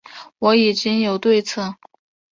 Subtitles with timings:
[0.39, 1.75] 我已经有对策